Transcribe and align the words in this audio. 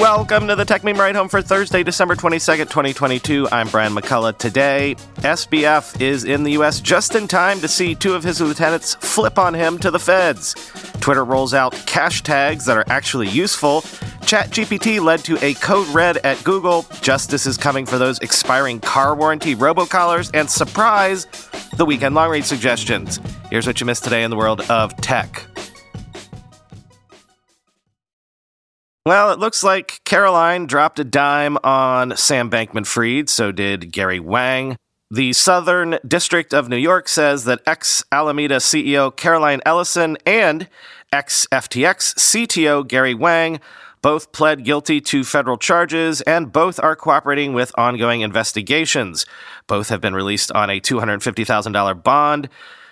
Welcome 0.00 0.48
to 0.48 0.56
the 0.56 0.64
Techmeme 0.64 0.96
Ride 0.96 1.14
Home 1.14 1.28
for 1.28 1.42
Thursday, 1.42 1.82
December 1.82 2.16
22nd, 2.16 2.70
2022. 2.70 3.46
I'm 3.52 3.68
Brian 3.68 3.94
McCullough. 3.94 4.38
Today, 4.38 4.96
SBF 5.16 6.00
is 6.00 6.24
in 6.24 6.42
the 6.42 6.52
U.S. 6.52 6.80
just 6.80 7.14
in 7.14 7.28
time 7.28 7.60
to 7.60 7.68
see 7.68 7.94
two 7.94 8.14
of 8.14 8.24
his 8.24 8.40
lieutenants 8.40 8.94
flip 8.94 9.38
on 9.38 9.52
him 9.52 9.78
to 9.80 9.90
the 9.90 9.98
feds. 9.98 10.54
Twitter 11.00 11.22
rolls 11.22 11.52
out 11.52 11.74
cash 11.86 12.22
tags 12.22 12.64
that 12.64 12.78
are 12.78 12.84
actually 12.88 13.28
useful. 13.28 13.82
ChatGPT 14.22 15.04
led 15.04 15.20
to 15.24 15.36
a 15.44 15.52
code 15.52 15.88
red 15.88 16.16
at 16.24 16.42
Google. 16.44 16.86
Justice 17.02 17.44
is 17.44 17.58
coming 17.58 17.84
for 17.84 17.98
those 17.98 18.18
expiring 18.20 18.80
car 18.80 19.14
warranty 19.14 19.54
robocallers. 19.54 20.30
And 20.32 20.48
surprise, 20.48 21.26
the 21.76 21.84
weekend 21.84 22.14
long 22.14 22.30
read 22.30 22.46
suggestions. 22.46 23.20
Here's 23.50 23.66
what 23.66 23.80
you 23.80 23.86
missed 23.86 24.04
today 24.04 24.22
in 24.22 24.30
the 24.30 24.36
world 24.38 24.62
of 24.70 24.96
tech. 25.02 25.49
Well, 29.06 29.32
it 29.32 29.38
looks 29.38 29.64
like 29.64 30.02
Caroline 30.04 30.66
dropped 30.66 30.98
a 30.98 31.04
dime 31.04 31.56
on 31.64 32.14
Sam 32.18 32.50
Bankman 32.50 32.86
Fried, 32.86 33.30
so 33.30 33.50
did 33.50 33.92
Gary 33.92 34.20
Wang. 34.20 34.76
The 35.10 35.32
Southern 35.32 35.98
District 36.06 36.52
of 36.52 36.68
New 36.68 36.76
York 36.76 37.08
says 37.08 37.44
that 37.44 37.62
ex 37.66 38.04
Alameda 38.12 38.56
CEO 38.56 39.14
Caroline 39.16 39.62
Ellison 39.64 40.18
and 40.26 40.68
ex 41.12 41.46
FTX 41.50 42.14
CTO 42.14 42.86
Gary 42.86 43.14
Wang 43.14 43.58
both 44.02 44.32
pled 44.32 44.64
guilty 44.64 45.00
to 45.00 45.24
federal 45.24 45.56
charges 45.56 46.20
and 46.22 46.52
both 46.52 46.78
are 46.78 46.94
cooperating 46.94 47.54
with 47.54 47.72
ongoing 47.78 48.20
investigations. 48.20 49.24
Both 49.66 49.88
have 49.88 50.02
been 50.02 50.14
released 50.14 50.52
on 50.52 50.68
a 50.68 50.80
$250,000 50.80 52.02
bond. 52.02 52.48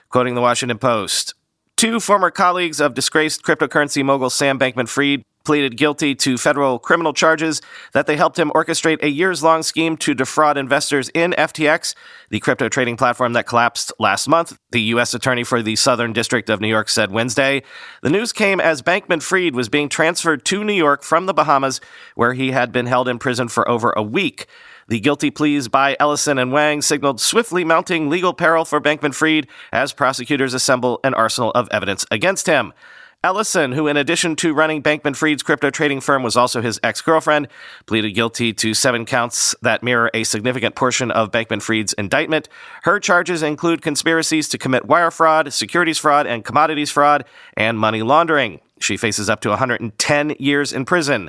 Quoting 0.09 0.35
the 0.35 0.41
Washington 0.41 0.79
Post, 0.79 1.35
Two 1.77 2.01
former 2.01 2.33
colleagues 2.33 2.81
of 2.81 2.95
disgraced 2.95 3.45
cryptocurrency 3.45 4.05
mogul 4.05 4.31
Sam 4.31 4.59
Bankman 4.59 4.89
Fried 4.89 5.23
pleaded 5.49 5.79
guilty 5.79 6.15
to 6.15 6.37
federal 6.37 6.79
criminal 6.79 7.15
charges 7.15 7.63
that 7.95 8.07
they 8.07 8.19
helped 8.19 8.39
him 8.39 8.53
orchestrate 8.55 9.03
a 9.03 9.09
years 9.09 9.43
long 9.43 9.63
scheme 9.63 9.97
to 9.97 10.13
defraud 10.13 10.59
investors 10.59 11.09
in 11.15 11.31
FTX, 11.39 11.95
the 12.29 12.39
crypto 12.39 12.69
trading 12.69 12.99
platform 12.99 13.33
that 13.33 13.47
collapsed 13.47 13.91
last 13.99 14.29
month. 14.29 14.59
The 14.73 14.83
U.S. 14.93 15.15
Attorney 15.15 15.45
for 15.45 15.63
the 15.63 15.75
Southern 15.75 16.13
District 16.13 16.51
of 16.51 16.61
New 16.61 16.69
York 16.69 16.91
said 16.91 17.11
Wednesday. 17.11 17.63
The 18.03 18.11
news 18.11 18.31
came 18.31 18.61
as 18.61 18.83
Bankman 18.83 19.23
Fried 19.23 19.55
was 19.55 19.71
being 19.71 19.89
transferred 19.89 20.45
to 20.45 20.63
New 20.63 20.75
York 20.75 21.03
from 21.03 21.25
the 21.25 21.33
Bahamas, 21.33 21.81
where 22.15 22.35
he 22.35 22.51
had 22.51 22.71
been 22.71 22.85
held 22.85 23.09
in 23.09 23.19
prison 23.19 23.49
for 23.49 23.67
over 23.67 23.95
a 23.97 24.03
week. 24.03 24.49
The 24.89 25.01
guilty 25.01 25.31
pleas 25.31 25.69
by 25.69 25.97
Ellison 25.99 26.37
and 26.37 26.53
Wang 26.53 26.83
signaled 26.83 27.23
swiftly 27.23 27.65
mounting 27.65 28.11
legal 28.11 28.35
peril 28.35 28.67
for 28.67 28.83
Bankman 28.83 29.15
Fried 29.15 29.47
as 29.73 29.95
prosecutors 29.95 30.53
assemble 30.53 31.01
an 31.05 31.15
arsenal 31.15 31.53
of 31.53 31.69
evidence 31.71 32.05
against 32.11 32.47
him. 32.47 32.75
Ellison, 33.25 33.73
who 33.73 33.89
in 33.89 33.97
addition 33.97 34.37
to 34.37 34.55
running 34.55 34.81
Bankman 34.81 35.17
Fried's 35.17 35.43
crypto 35.43 35.71
trading 35.71 36.01
firm 36.01 36.23
was 36.23 36.37
also 36.37 36.63
his 36.63 36.79
ex 36.85 37.01
girlfriend, 37.01 37.49
pleaded 37.85 38.13
guilty 38.13 38.53
to 38.53 38.75
seven 38.75 39.05
counts 39.05 39.57
that 39.61 39.83
mirror 39.83 40.09
a 40.15 40.23
significant 40.23 40.77
portion 40.77 41.11
of 41.11 41.33
Bankman 41.33 41.61
Fried's 41.61 41.93
indictment. 41.95 42.49
Her 42.85 43.01
charges 43.01 43.43
include 43.43 43.83
conspiracies 43.83 44.49
to 44.51 44.57
commit 44.59 44.85
wire 44.85 45.11
fraud, 45.11 45.53
securities 45.53 45.99
fraud, 45.99 46.29
and 46.29 46.45
commodities 46.45 46.93
fraud, 46.93 47.25
and 47.57 47.77
money 47.77 48.03
laundering. 48.03 48.61
She 48.79 48.97
faces 48.97 49.29
up 49.29 49.41
to 49.41 49.49
110 49.49 50.37
years 50.39 50.73
in 50.73 50.85
prison. 50.85 51.29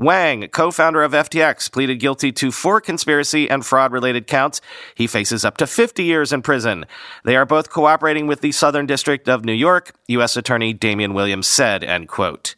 Wang, 0.00 0.48
co 0.48 0.70
founder 0.70 1.02
of 1.02 1.12
FTX, 1.12 1.70
pleaded 1.70 1.96
guilty 1.96 2.32
to 2.32 2.50
four 2.50 2.80
conspiracy 2.80 3.50
and 3.50 3.66
fraud 3.66 3.92
related 3.92 4.26
counts. 4.26 4.62
He 4.94 5.06
faces 5.06 5.44
up 5.44 5.58
to 5.58 5.66
50 5.66 6.02
years 6.02 6.32
in 6.32 6.40
prison. 6.40 6.86
They 7.24 7.36
are 7.36 7.44
both 7.44 7.68
cooperating 7.68 8.26
with 8.26 8.40
the 8.40 8.50
Southern 8.50 8.86
District 8.86 9.28
of 9.28 9.44
New 9.44 9.52
York, 9.52 9.92
U.S. 10.08 10.38
Attorney 10.38 10.72
Damian 10.72 11.12
Williams 11.12 11.46
said, 11.46 11.84
end 11.84 12.08
quote. 12.08 12.54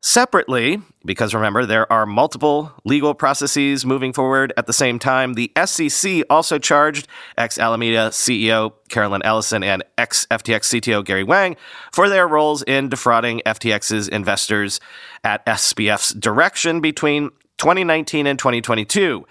Separately, 0.00 0.80
because 1.04 1.34
remember, 1.34 1.66
there 1.66 1.92
are 1.92 2.06
multiple 2.06 2.72
legal 2.84 3.14
processes 3.14 3.84
moving 3.84 4.12
forward 4.12 4.52
at 4.56 4.68
the 4.68 4.72
same 4.72 5.00
time, 5.00 5.34
the 5.34 5.50
SEC 5.64 6.22
also 6.30 6.56
charged 6.56 7.08
ex 7.36 7.58
Alameda 7.58 8.10
CEO 8.10 8.74
Carolyn 8.88 9.22
Ellison 9.24 9.64
and 9.64 9.82
ex 9.96 10.24
FTX 10.30 10.80
CTO 10.80 11.04
Gary 11.04 11.24
Wang 11.24 11.56
for 11.92 12.08
their 12.08 12.28
roles 12.28 12.62
in 12.62 12.88
defrauding 12.88 13.42
FTX's 13.44 14.06
investors 14.06 14.78
at 15.24 15.44
SBF's 15.46 16.14
direction 16.14 16.80
between 16.80 17.30
2019 17.58 18.28
and 18.28 18.38
2022. 18.38 19.26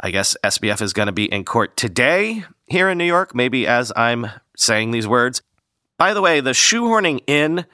I 0.00 0.10
guess 0.10 0.36
SBF 0.44 0.82
is 0.82 0.92
going 0.92 1.06
to 1.06 1.12
be 1.12 1.32
in 1.32 1.44
court 1.44 1.74
today 1.74 2.44
here 2.66 2.90
in 2.90 2.98
New 2.98 3.06
York, 3.06 3.34
maybe 3.34 3.66
as 3.66 3.90
I'm 3.96 4.26
saying 4.58 4.90
these 4.90 5.08
words. 5.08 5.40
By 5.96 6.12
the 6.12 6.20
way, 6.20 6.40
the 6.40 6.50
shoehorning 6.50 7.20
in 7.26 7.64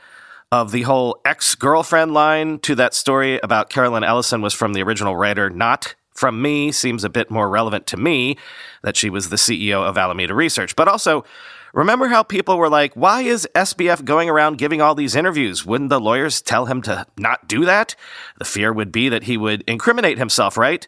of 0.50 0.72
the 0.72 0.82
whole 0.82 1.20
ex 1.24 1.54
girlfriend 1.54 2.14
line 2.14 2.58
to 2.60 2.74
that 2.74 2.94
story 2.94 3.38
about 3.42 3.70
Carolyn 3.70 4.04
Ellison 4.04 4.40
was 4.40 4.54
from 4.54 4.72
the 4.72 4.82
original 4.82 5.16
writer, 5.16 5.50
not 5.50 5.94
from 6.14 6.40
me. 6.42 6.72
Seems 6.72 7.04
a 7.04 7.10
bit 7.10 7.30
more 7.30 7.48
relevant 7.48 7.86
to 7.88 7.96
me 7.96 8.36
that 8.82 8.96
she 8.96 9.10
was 9.10 9.28
the 9.28 9.36
CEO 9.36 9.82
of 9.82 9.98
Alameda 9.98 10.34
Research. 10.34 10.74
But 10.74 10.88
also, 10.88 11.24
remember 11.72 12.08
how 12.08 12.22
people 12.22 12.58
were 12.58 12.70
like, 12.70 12.94
why 12.94 13.22
is 13.22 13.48
SBF 13.54 14.04
going 14.04 14.28
around 14.28 14.58
giving 14.58 14.80
all 14.80 14.94
these 14.94 15.14
interviews? 15.14 15.66
Wouldn't 15.66 15.90
the 15.90 16.00
lawyers 16.00 16.40
tell 16.40 16.66
him 16.66 16.82
to 16.82 17.06
not 17.16 17.46
do 17.46 17.64
that? 17.66 17.94
The 18.38 18.44
fear 18.44 18.72
would 18.72 18.90
be 18.90 19.08
that 19.08 19.24
he 19.24 19.36
would 19.36 19.62
incriminate 19.66 20.18
himself, 20.18 20.56
right? 20.56 20.86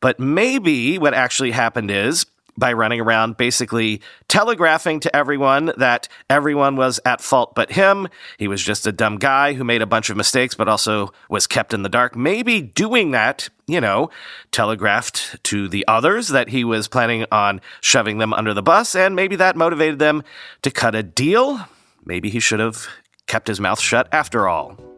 But 0.00 0.18
maybe 0.18 0.98
what 0.98 1.14
actually 1.14 1.52
happened 1.52 1.90
is 1.90 2.26
by 2.62 2.72
running 2.72 3.00
around 3.00 3.36
basically 3.36 4.00
telegraphing 4.28 5.00
to 5.00 5.16
everyone 5.16 5.72
that 5.78 6.06
everyone 6.30 6.76
was 6.76 7.00
at 7.04 7.20
fault 7.20 7.56
but 7.56 7.72
him. 7.72 8.06
He 8.38 8.46
was 8.46 8.62
just 8.62 8.86
a 8.86 8.92
dumb 8.92 9.18
guy 9.18 9.54
who 9.54 9.64
made 9.64 9.82
a 9.82 9.86
bunch 9.86 10.10
of 10.10 10.16
mistakes, 10.16 10.54
but 10.54 10.68
also 10.68 11.12
was 11.28 11.48
kept 11.48 11.74
in 11.74 11.82
the 11.82 11.88
dark. 11.88 12.14
Maybe 12.14 12.62
doing 12.62 13.10
that, 13.10 13.48
you 13.66 13.80
know, 13.80 14.10
telegraphed 14.52 15.42
to 15.42 15.66
the 15.66 15.84
others 15.88 16.28
that 16.28 16.50
he 16.50 16.62
was 16.62 16.86
planning 16.86 17.26
on 17.32 17.60
shoving 17.80 18.18
them 18.18 18.32
under 18.32 18.54
the 18.54 18.62
bus, 18.62 18.94
and 18.94 19.16
maybe 19.16 19.34
that 19.34 19.56
motivated 19.56 19.98
them 19.98 20.22
to 20.62 20.70
cut 20.70 20.94
a 20.94 21.02
deal. 21.02 21.66
Maybe 22.04 22.30
he 22.30 22.38
should 22.38 22.60
have 22.60 22.86
kept 23.26 23.48
his 23.48 23.58
mouth 23.58 23.80
shut 23.80 24.06
after 24.12 24.46
all. 24.46 24.91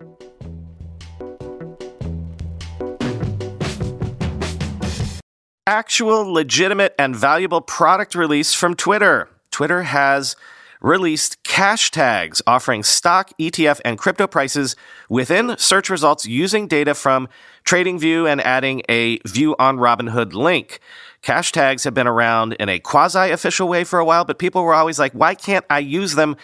Actual, 5.75 6.33
legitimate, 6.33 6.95
and 7.01 7.17
valuable 7.17 7.61
product 7.61 8.15
release 8.15 8.55
from 8.55 8.77
Twitter. 8.77 9.29
Twitter 9.51 9.83
has 9.83 10.37
released 10.81 11.43
cash 11.43 11.91
tags 11.91 12.41
offering 12.47 12.85
stock, 12.85 13.33
ETF, 13.41 13.81
and 13.85 13.99
crypto 13.99 14.29
prices 14.29 14.77
within 15.09 15.59
search 15.59 15.91
results 15.91 16.27
using 16.27 16.69
data 16.69 16.95
from 16.95 17.29
TradingView 17.65 18.31
and 18.31 18.41
adding 18.43 18.83
a 18.89 19.19
View 19.27 19.57
on 19.59 19.79
Robinhood 19.79 20.33
link. 20.33 20.79
Cash 21.23 21.51
tags 21.51 21.83
have 21.83 21.95
been 21.95 22.07
around 22.07 22.53
in 22.61 22.69
a 22.69 22.79
quasi 22.79 23.33
official 23.33 23.67
way 23.67 23.83
for 23.83 23.99
a 23.99 24.05
while, 24.05 24.25
but 24.25 24.39
people 24.39 24.63
were 24.63 24.75
always 24.75 25.01
like, 25.01 25.13
why 25.13 25.35
can't 25.35 25.65
I 25.69 25.81
use 25.81 26.15
them 26.15 26.37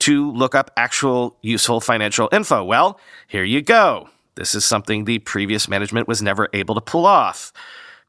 to 0.00 0.32
look 0.32 0.56
up 0.56 0.72
actual 0.76 1.36
useful 1.42 1.80
financial 1.80 2.28
info? 2.32 2.64
Well, 2.64 2.98
here 3.28 3.44
you 3.44 3.62
go. 3.62 4.08
This 4.34 4.52
is 4.52 4.64
something 4.64 5.04
the 5.04 5.20
previous 5.20 5.68
management 5.68 6.08
was 6.08 6.20
never 6.20 6.48
able 6.52 6.74
to 6.74 6.80
pull 6.80 7.06
off. 7.06 7.52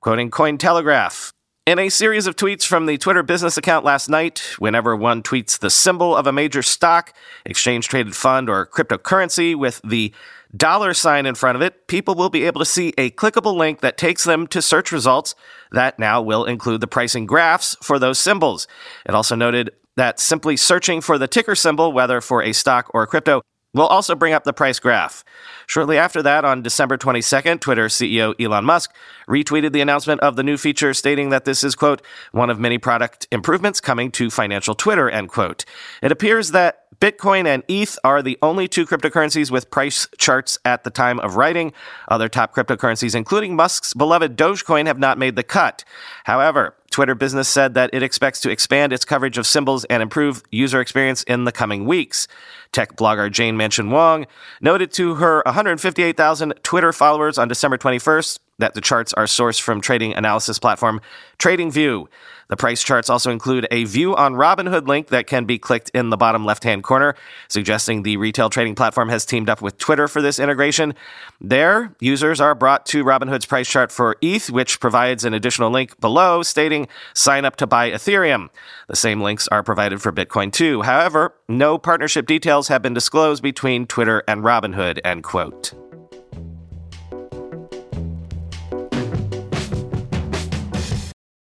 Quoting 0.06 0.30
Cointelegraph, 0.30 1.32
in 1.66 1.80
a 1.80 1.90
series 1.90 2.28
of 2.28 2.36
tweets 2.36 2.64
from 2.64 2.86
the 2.86 2.96
Twitter 2.96 3.24
business 3.24 3.58
account 3.58 3.84
last 3.84 4.08
night, 4.08 4.54
whenever 4.60 4.96
one 4.96 5.24
tweets 5.24 5.58
the 5.58 5.72
symbol 5.72 6.16
of 6.16 6.28
a 6.28 6.32
major 6.32 6.62
stock, 6.62 7.12
exchange 7.44 7.88
traded 7.88 8.16
fund, 8.16 8.48
or 8.48 8.68
cryptocurrency 8.68 9.56
with 9.56 9.82
the 9.84 10.14
dollar 10.56 10.94
sign 10.94 11.26
in 11.26 11.34
front 11.34 11.56
of 11.56 11.64
it, 11.64 11.88
people 11.88 12.14
will 12.14 12.30
be 12.30 12.44
able 12.44 12.60
to 12.60 12.66
see 12.66 12.94
a 13.00 13.10
clickable 13.10 13.56
link 13.56 13.82
that 13.82 13.98
takes 13.98 14.26
them 14.26 14.46
to 14.46 14.62
search 14.62 14.92
results 14.92 15.34
that 15.72 15.98
now 15.98 16.22
will 16.22 16.46
include 16.46 16.82
the 16.82 16.88
pricing 16.88 17.26
graphs 17.26 17.76
for 17.82 17.98
those 17.98 18.20
symbols. 18.20 18.68
It 19.08 19.16
also 19.16 19.36
noted 19.36 19.72
that 19.96 20.20
simply 20.20 20.56
searching 20.56 21.02
for 21.02 21.18
the 21.18 21.28
ticker 21.28 21.56
symbol, 21.56 21.92
whether 21.92 22.22
for 22.22 22.44
a 22.44 22.54
stock 22.54 22.92
or 22.94 23.02
a 23.02 23.08
crypto, 23.08 23.42
will 23.76 23.88
also 23.88 24.16
bring 24.16 24.34
up 24.34 24.44
the 24.44 24.54
price 24.54 24.80
graph. 24.80 25.24
Shortly 25.68 25.98
after 25.98 26.24
that, 26.24 26.46
on 26.46 26.62
December 26.62 26.98
22nd, 26.98 27.60
Twitter 27.60 27.88
CEO 27.88 28.34
Elon 28.40 28.66
Musk 28.66 28.94
retweeted 29.28 29.74
the 29.74 29.82
announcement 29.82 30.22
of 30.22 30.36
the 30.36 30.44
new 30.44 30.58
feature, 30.58 30.94
stating 30.94 31.30
that 31.30 31.46
this 31.46 31.64
is, 31.64 31.76
quote, 31.76 32.02
one 32.32 32.50
of 32.50 32.60
many 32.60 32.78
product 32.78 33.28
improvements 33.32 33.82
coming 33.82 34.12
to 34.12 34.30
financial 34.30 34.76
Twitter, 34.76 35.10
end 35.10 35.30
quote. 35.30 35.66
It 36.02 36.12
appears 36.12 36.52
that 36.52 36.85
Bitcoin 37.00 37.46
and 37.46 37.64
ETH 37.68 37.98
are 38.04 38.22
the 38.22 38.38
only 38.42 38.68
two 38.68 38.86
cryptocurrencies 38.86 39.52
with 39.52 39.70
price 39.70 40.08
charts 40.18 40.58
at 40.66 40.84
the 40.84 40.90
time 40.90 41.20
of 41.20 41.36
writing. 41.36 41.74
Other 42.08 42.30
top 42.30 42.56
cryptocurrencies, 42.56 43.16
including 43.16 43.56
Musk's 43.56 43.94
beloved 43.94 44.38
Dogecoin, 44.38 44.88
have 44.88 45.00
not 45.00 45.18
made 45.18 45.36
the 45.36 45.44
cut. 45.44 45.84
However, 46.24 46.76
Twitter 46.96 47.16
Business 47.16 47.50
said 47.50 47.74
that 47.74 47.90
it 47.94 48.04
expects 48.04 48.40
to 48.40 48.50
expand 48.50 48.94
its 48.94 49.04
coverage 49.04 49.38
of 49.38 49.46
symbols 49.46 49.84
and 49.86 50.02
improve 50.02 50.42
user 50.50 50.80
experience 50.80 51.24
in 51.24 51.44
the 51.44 51.52
coming 51.52 51.86
weeks. 51.86 52.26
Tech 52.72 52.96
blogger 52.96 53.30
Jane 53.30 53.58
Manchun 53.58 53.90
Wong 53.90 54.26
noted 54.62 54.94
to 54.94 55.16
her 55.16 55.42
158,000 55.46 56.54
Twitter 56.64 56.94
followers 56.94 57.38
on 57.38 57.50
December 57.50 57.78
21st 57.78 58.40
that 58.60 58.74
the 58.74 58.82
charts 58.82 59.12
are 59.14 59.26
sourced 59.26 59.60
from 59.60 59.82
trading 59.82 60.14
analysis 60.14 60.60
platform 60.60 61.02
TradingView. 61.40 62.08
The 62.48 62.58
price 62.58 62.84
charts 62.84 63.10
also 63.10 63.32
include 63.32 63.68
a 63.72 63.86
view 63.86 64.16
on 64.16 64.34
Robinhood 64.34 64.88
link 64.88 65.08
that 65.08 65.28
can 65.28 65.46
be 65.46 65.58
clicked 65.58 65.90
in 65.94 66.10
the 66.10 66.18
bottom 66.18 66.46
left 66.46 66.64
hand 66.64 66.84
corner, 66.84 67.16
suggesting 67.48 68.04
the 68.04 68.18
retail 68.18 68.50
trading 68.50 68.76
platform 68.76 69.10
has 69.10 69.26
teamed 69.26 69.50
up 69.50 69.62
with 69.62 69.78
Twitter 69.78 70.08
for 70.08 70.22
this 70.22 70.40
integration. 70.40 70.94
There, 71.42 71.96
users 72.00 72.40
are 72.40 72.56
brought 72.56 72.86
to 72.88 73.04
Robinhood's 73.04 73.46
price 73.46 73.68
chart 73.68 73.92
for 73.92 74.18
ETH, 74.22 74.50
which 74.50 74.80
provides 74.80 75.26
an 75.26 75.34
additional 75.34 75.72
link 75.72 76.00
below 76.00 76.44
stating 76.44 76.88
sign 77.14 77.46
up 77.46 77.56
to 77.58 77.68
buy 77.68 77.92
Ethereum. 77.92 78.50
The 78.88 78.96
same 78.96 79.22
links 79.22 79.48
are 79.50 79.64
provided 79.64 80.02
for 80.02 80.12
Bitcoin 80.12 80.52
too. 80.52 80.84
However, 80.84 81.34
no 81.48 81.78
partnership 81.78 82.28
details 82.28 82.68
have 82.68 82.82
been 82.82 82.94
disclosed 82.94 83.42
between 83.42 83.88
Twitter 83.88 84.24
and 84.28 84.44
Robinhood, 84.44 85.00
end 85.04 85.24
quote. 85.24 85.74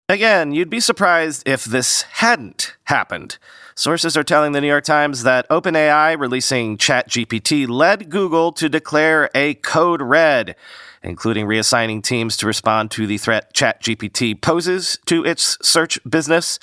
Again, 0.09 0.53
you'd 0.53 0.69
be 0.69 0.79
surprised 0.79 1.45
if 1.45 1.65
this 1.65 2.03
hadn't 2.03 2.77
happened. 2.85 3.37
Sources 3.75 4.15
are 4.15 4.23
telling 4.23 4.53
the 4.53 4.61
New 4.61 4.67
York 4.67 4.85
Times 4.85 5.23
that 5.23 5.45
OpenAI 5.49 6.17
releasing 6.17 6.77
ChatGPT 6.77 7.67
led 7.67 8.09
Google 8.09 8.53
to 8.53 8.69
declare 8.69 9.29
a 9.35 9.55
code 9.55 10.01
red, 10.01 10.55
including 11.03 11.45
reassigning 11.45 12.01
teams 12.01 12.37
to 12.37 12.47
respond 12.47 12.89
to 12.91 13.05
the 13.05 13.17
threat 13.17 13.53
ChatGPT 13.53 14.41
poses 14.41 14.97
to 15.07 15.25
its 15.25 15.57
search 15.61 15.99
business. 16.09 16.57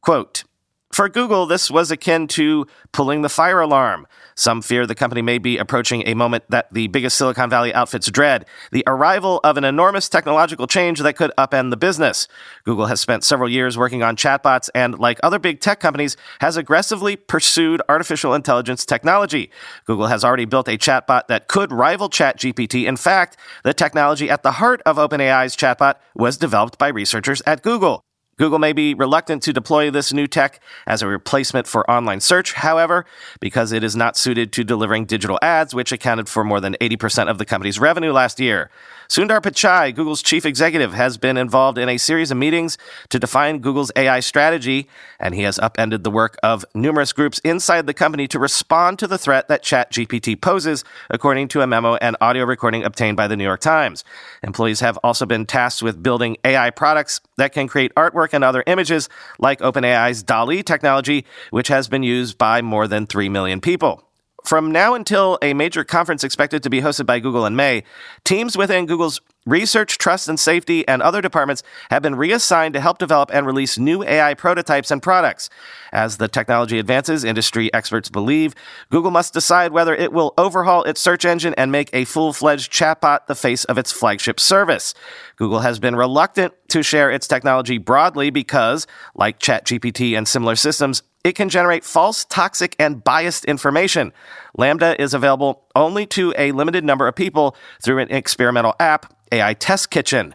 Quote, 0.00 0.44
for 0.90 1.08
Google, 1.08 1.46
this 1.46 1.70
was 1.70 1.90
akin 1.90 2.26
to 2.28 2.66
pulling 2.92 3.22
the 3.22 3.28
fire 3.28 3.60
alarm. 3.60 4.06
Some 4.34 4.62
fear 4.62 4.86
the 4.86 4.94
company 4.94 5.20
may 5.20 5.38
be 5.38 5.58
approaching 5.58 6.02
a 6.06 6.14
moment 6.14 6.44
that 6.48 6.72
the 6.72 6.88
biggest 6.88 7.16
Silicon 7.16 7.50
Valley 7.50 7.74
outfits 7.74 8.10
dread 8.10 8.46
the 8.72 8.84
arrival 8.86 9.40
of 9.44 9.56
an 9.56 9.64
enormous 9.64 10.08
technological 10.08 10.66
change 10.66 11.00
that 11.00 11.14
could 11.14 11.30
upend 11.36 11.70
the 11.70 11.76
business. 11.76 12.26
Google 12.64 12.86
has 12.86 13.00
spent 13.00 13.22
several 13.22 13.48
years 13.48 13.76
working 13.76 14.02
on 14.02 14.16
chatbots 14.16 14.70
and, 14.74 14.98
like 14.98 15.20
other 15.22 15.38
big 15.38 15.60
tech 15.60 15.78
companies, 15.78 16.16
has 16.40 16.56
aggressively 16.56 17.16
pursued 17.16 17.82
artificial 17.88 18.34
intelligence 18.34 18.86
technology. 18.86 19.50
Google 19.84 20.06
has 20.06 20.24
already 20.24 20.46
built 20.46 20.68
a 20.68 20.78
chatbot 20.78 21.26
that 21.28 21.48
could 21.48 21.70
rival 21.70 22.08
ChatGPT. 22.08 22.86
In 22.86 22.96
fact, 22.96 23.36
the 23.62 23.74
technology 23.74 24.30
at 24.30 24.42
the 24.42 24.52
heart 24.52 24.80
of 24.86 24.96
OpenAI's 24.96 25.54
chatbot 25.54 25.96
was 26.14 26.38
developed 26.38 26.78
by 26.78 26.88
researchers 26.88 27.42
at 27.46 27.62
Google. 27.62 28.04
Google 28.38 28.58
may 28.58 28.72
be 28.72 28.94
reluctant 28.94 29.42
to 29.42 29.52
deploy 29.52 29.90
this 29.90 30.12
new 30.12 30.26
tech 30.26 30.60
as 30.86 31.02
a 31.02 31.08
replacement 31.08 31.66
for 31.66 31.88
online 31.90 32.20
search, 32.20 32.54
however, 32.54 33.04
because 33.40 33.72
it 33.72 33.84
is 33.84 33.96
not 33.96 34.16
suited 34.16 34.52
to 34.52 34.64
delivering 34.64 35.04
digital 35.04 35.38
ads, 35.42 35.74
which 35.74 35.92
accounted 35.92 36.28
for 36.28 36.44
more 36.44 36.60
than 36.60 36.74
80% 36.80 37.28
of 37.28 37.38
the 37.38 37.44
company's 37.44 37.80
revenue 37.80 38.12
last 38.12 38.38
year. 38.38 38.70
Sundar 39.08 39.40
Pichai, 39.40 39.94
Google's 39.94 40.22
chief 40.22 40.44
executive, 40.44 40.92
has 40.92 41.16
been 41.16 41.38
involved 41.38 41.78
in 41.78 41.88
a 41.88 41.96
series 41.96 42.30
of 42.30 42.36
meetings 42.36 42.76
to 43.08 43.18
define 43.18 43.58
Google's 43.58 43.90
AI 43.96 44.20
strategy, 44.20 44.86
and 45.18 45.34
he 45.34 45.42
has 45.42 45.58
upended 45.58 46.04
the 46.04 46.10
work 46.10 46.36
of 46.42 46.64
numerous 46.74 47.14
groups 47.14 47.38
inside 47.38 47.86
the 47.86 47.94
company 47.94 48.28
to 48.28 48.38
respond 48.38 48.98
to 48.98 49.06
the 49.06 49.16
threat 49.16 49.48
that 49.48 49.64
ChatGPT 49.64 50.38
poses, 50.38 50.84
according 51.08 51.48
to 51.48 51.62
a 51.62 51.66
memo 51.66 51.94
and 51.96 52.18
audio 52.20 52.44
recording 52.44 52.84
obtained 52.84 53.16
by 53.16 53.26
the 53.26 53.36
New 53.36 53.44
York 53.44 53.60
Times. 53.60 54.04
Employees 54.42 54.80
have 54.80 54.98
also 55.02 55.24
been 55.24 55.46
tasked 55.46 55.82
with 55.82 56.02
building 56.02 56.36
AI 56.44 56.68
products 56.68 57.22
that 57.38 57.54
can 57.54 57.66
create 57.66 57.94
artwork 57.94 58.27
and 58.32 58.42
other 58.44 58.64
images, 58.66 59.08
like 59.38 59.60
OpenAI's 59.60 60.22
DALL-E 60.22 60.62
technology, 60.62 61.24
which 61.50 61.68
has 61.68 61.88
been 61.88 62.02
used 62.02 62.38
by 62.38 62.62
more 62.62 62.88
than 62.88 63.06
3 63.06 63.28
million 63.28 63.60
people. 63.60 64.07
From 64.44 64.70
now 64.70 64.94
until 64.94 65.38
a 65.42 65.52
major 65.52 65.84
conference 65.84 66.22
expected 66.22 66.62
to 66.62 66.70
be 66.70 66.80
hosted 66.80 67.06
by 67.06 67.18
Google 67.18 67.44
in 67.44 67.56
May, 67.56 67.82
teams 68.24 68.56
within 68.56 68.86
Google's 68.86 69.20
research, 69.44 69.98
trust 69.98 70.28
and 70.28 70.38
safety, 70.38 70.86
and 70.86 71.02
other 71.02 71.20
departments 71.20 71.62
have 71.90 72.02
been 72.02 72.14
reassigned 72.14 72.74
to 72.74 72.80
help 72.80 72.98
develop 72.98 73.30
and 73.32 73.46
release 73.46 73.78
new 73.78 74.04
AI 74.04 74.34
prototypes 74.34 74.90
and 74.90 75.02
products. 75.02 75.50
As 75.92 76.18
the 76.18 76.28
technology 76.28 76.78
advances, 76.78 77.24
industry 77.24 77.72
experts 77.74 78.08
believe 78.08 78.54
Google 78.90 79.10
must 79.10 79.32
decide 79.32 79.72
whether 79.72 79.94
it 79.94 80.12
will 80.12 80.34
overhaul 80.38 80.84
its 80.84 81.00
search 81.00 81.24
engine 81.24 81.54
and 81.56 81.72
make 81.72 81.90
a 81.92 82.04
full 82.04 82.32
fledged 82.32 82.72
chatbot 82.72 83.26
the 83.26 83.34
face 83.34 83.64
of 83.64 83.76
its 83.76 83.90
flagship 83.90 84.38
service. 84.38 84.94
Google 85.36 85.60
has 85.60 85.78
been 85.78 85.96
reluctant 85.96 86.54
to 86.68 86.82
share 86.82 87.10
its 87.10 87.26
technology 87.26 87.78
broadly 87.78 88.30
because, 88.30 88.86
like 89.14 89.40
ChatGPT 89.40 90.16
and 90.16 90.28
similar 90.28 90.56
systems, 90.56 91.02
it 91.28 91.34
can 91.34 91.50
generate 91.50 91.84
false, 91.84 92.24
toxic, 92.24 92.74
and 92.78 93.04
biased 93.04 93.44
information. 93.44 94.14
LaMDA 94.58 94.98
is 94.98 95.12
available 95.12 95.62
only 95.76 96.06
to 96.06 96.32
a 96.38 96.52
limited 96.52 96.84
number 96.84 97.06
of 97.06 97.14
people 97.14 97.54
through 97.82 97.98
an 97.98 98.10
experimental 98.10 98.74
app, 98.80 99.12
AI 99.30 99.52
Test 99.52 99.90
Kitchen. 99.90 100.34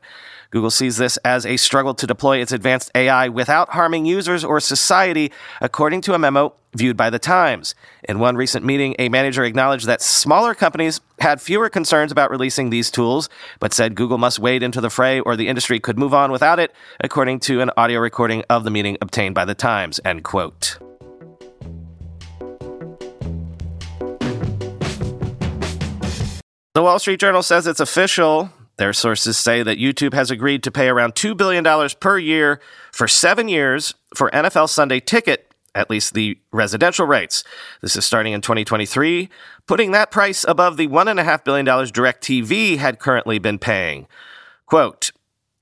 Google 0.52 0.70
sees 0.70 0.98
this 0.98 1.18
as 1.26 1.48
a 1.48 1.58
struggle 1.58 1.96
to 1.96 2.06
deploy 2.06 2.38
its 2.38 2.52
advanced 2.52 2.92
AI 2.94 3.28
without 3.28 3.70
harming 3.70 4.06
users 4.06 4.46
or 4.46 4.60
society, 4.60 5.32
according 5.62 6.02
to 6.02 6.14
a 6.14 6.20
memo 6.20 6.54
viewed 6.76 6.96
by 6.96 7.10
the 7.10 7.18
Times. 7.18 7.74
In 8.08 8.20
one 8.20 8.36
recent 8.36 8.64
meeting, 8.64 8.96
a 9.00 9.10
manager 9.10 9.44
acknowledged 9.44 9.88
that 9.88 10.00
smaller 10.00 10.54
companies 10.54 11.02
had 11.24 11.42
fewer 11.42 11.70
concerns 11.70 12.12
about 12.12 12.30
releasing 12.30 12.70
these 12.70 12.92
tools, 12.92 13.30
but 13.62 13.74
said 13.74 13.96
Google 13.96 14.18
must 14.18 14.40
wade 14.40 14.62
into 14.62 14.82
the 14.82 14.90
fray 14.90 15.22
or 15.22 15.38
the 15.38 15.48
industry 15.48 15.80
could 15.80 15.98
move 15.98 16.14
on 16.14 16.34
without 16.34 16.60
it, 16.60 16.74
according 17.00 17.40
to 17.40 17.62
an 17.62 17.72
audio 17.78 18.02
recording 18.02 18.44
of 18.50 18.66
the 18.66 18.70
meeting 18.70 18.98
obtained 19.02 19.34
by 19.34 19.46
the 19.46 19.56
Times. 19.56 20.02
End 20.04 20.26
quote. 20.26 20.78
The 26.74 26.84
Wall 26.84 27.00
Street 27.00 27.22
Journal 27.22 27.42
says 27.42 27.68
it's 27.68 27.80
official. 27.80 28.52
Their 28.76 28.92
sources 28.92 29.38
say 29.38 29.64
that 29.64 29.78
YouTube 29.78 30.14
has 30.14 30.30
agreed 30.30 30.62
to 30.64 30.72
pay 30.72 30.90
around 30.90 31.16
$2 31.16 31.38
billion 31.38 31.64
per 32.02 32.18
year 32.18 32.60
for 32.92 33.08
seven 33.08 33.48
years 33.48 33.94
for 34.14 34.30
NFL 34.32 34.68
Sunday 34.68 35.00
Ticket, 35.00 35.53
at 35.76 35.90
least 35.90 36.14
the 36.14 36.38
residential 36.52 37.06
rates. 37.06 37.44
This 37.82 37.96
is 37.96 38.06
starting 38.06 38.34
in 38.34 38.42
2023, 38.42 39.30
putting 39.68 39.92
that 39.92 40.12
price 40.12 40.46
above 40.48 40.78
the 40.78 40.88
$1.5 40.88 41.44
billion 41.44 41.66
DirecTV 41.66 42.78
had 42.78 43.00
currently 43.00 43.40
been 43.40 43.60
paying. 43.60 44.08
Quote, 44.66 45.12